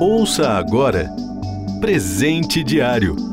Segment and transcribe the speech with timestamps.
[0.00, 1.10] Ouça agora
[1.80, 3.30] Presente Diário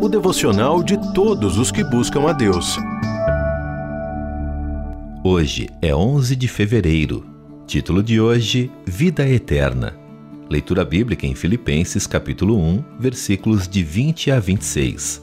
[0.00, 2.78] o devocional de todos os que buscam a Deus.
[5.22, 7.26] Hoje é 11 de fevereiro.
[7.66, 9.94] Título de hoje: Vida Eterna.
[10.48, 15.22] Leitura bíblica em Filipenses, capítulo 1, versículos de 20 a 26.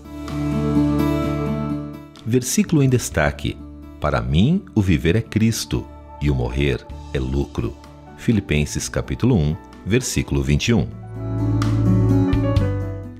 [2.24, 3.58] Versículo em destaque:
[4.00, 5.88] Para mim, o viver é Cristo
[6.22, 6.86] e o morrer
[7.16, 7.87] é lucro.
[8.18, 9.56] Filipenses, capítulo 1,
[9.86, 10.88] versículo 21.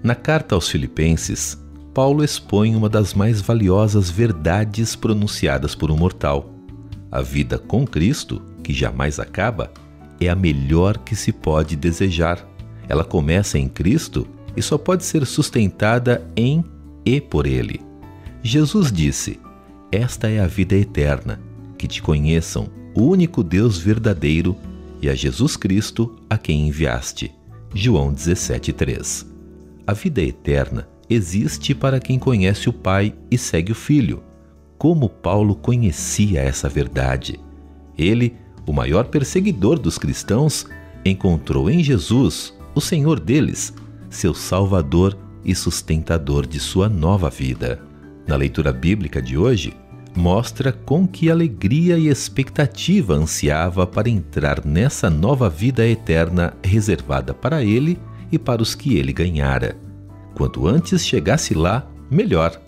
[0.04, 1.58] Na carta aos Filipenses,
[1.94, 6.54] Paulo expõe uma das mais valiosas verdades pronunciadas por um mortal.
[7.12, 9.72] A vida com Cristo, que jamais acaba,
[10.20, 12.46] é a melhor que se pode desejar.
[12.90, 16.64] Ela começa em Cristo e só pode ser sustentada em
[17.06, 17.82] e por Ele.
[18.44, 19.40] Jesus disse:
[19.92, 21.40] Esta é a vida eterna,
[21.78, 24.58] que te conheçam, o único Deus verdadeiro,
[25.02, 27.34] e a Jesus Cristo a quem enviaste.
[27.74, 29.38] João 17,3
[29.88, 34.22] a vida eterna existe para quem conhece o Pai e segue o Filho.
[34.78, 37.40] Como Paulo conhecia essa verdade?
[37.98, 38.36] Ele,
[38.66, 40.68] o maior perseguidor dos cristãos,
[41.06, 43.74] encontrou em Jesus, o Senhor deles,
[44.10, 47.82] seu Salvador e sustentador de sua nova vida.
[48.28, 49.74] Na leitura bíblica de hoje,
[50.18, 57.64] mostra com que alegria e expectativa ansiava para entrar nessa nova vida eterna reservada para
[57.64, 58.00] ele
[58.32, 59.78] e para os que ele ganhara.
[60.34, 62.60] Quanto antes chegasse lá, melhor.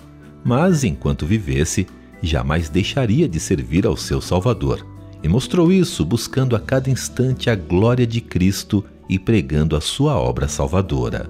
[0.46, 1.88] Mas enquanto vivesse,
[2.22, 4.86] jamais deixaria de servir ao seu Salvador.
[5.24, 10.16] E mostrou isso buscando a cada instante a glória de Cristo e pregando a sua
[10.16, 11.30] obra salvadora.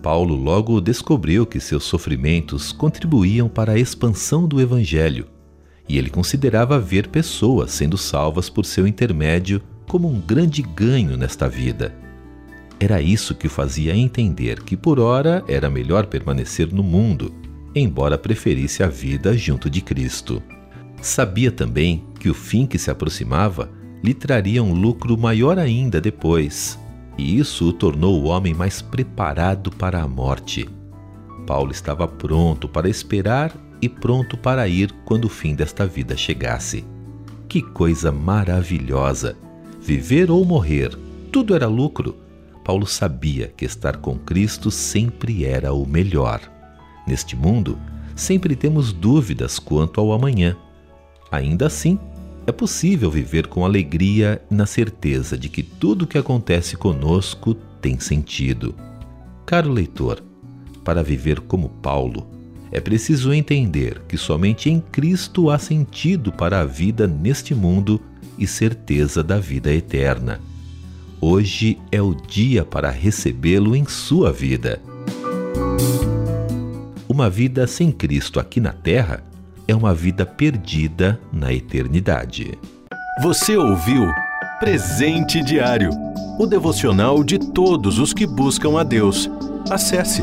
[0.00, 5.26] Paulo logo descobriu que seus sofrimentos contribuíam para a expansão do Evangelho,
[5.88, 11.48] e ele considerava ver pessoas sendo salvas por seu intermédio como um grande ganho nesta
[11.48, 11.94] vida.
[12.78, 17.32] Era isso que o fazia entender que por ora era melhor permanecer no mundo,
[17.74, 20.42] embora preferisse a vida junto de Cristo.
[21.00, 23.70] Sabia também que o fim que se aproximava
[24.02, 26.78] lhe traria um lucro maior ainda depois,
[27.16, 30.68] e isso o tornou o homem mais preparado para a morte.
[31.46, 36.84] Paulo estava pronto para esperar e pronto para ir quando o fim desta vida chegasse.
[37.48, 39.36] Que coisa maravilhosa!
[39.80, 40.96] Viver ou morrer,
[41.30, 42.26] tudo era lucro
[42.66, 46.40] Paulo sabia que estar com Cristo sempre era o melhor.
[47.06, 47.78] Neste mundo,
[48.16, 50.56] sempre temos dúvidas quanto ao amanhã.
[51.30, 51.96] Ainda assim,
[52.44, 57.54] é possível viver com alegria e na certeza de que tudo o que acontece conosco
[57.80, 58.74] tem sentido.
[59.46, 60.20] Caro leitor,
[60.82, 62.26] para viver como Paulo,
[62.70, 68.00] é preciso entender que somente em Cristo há sentido para a vida neste mundo
[68.38, 70.40] e certeza da vida eterna.
[71.20, 74.80] Hoje é o dia para recebê-lo em sua vida.
[77.08, 79.24] Uma vida sem Cristo aqui na Terra
[79.66, 82.58] é uma vida perdida na eternidade.
[83.22, 84.06] Você ouviu
[84.60, 85.90] Presente Diário
[86.38, 89.30] o devocional de todos os que buscam a Deus.
[89.70, 90.22] Acesse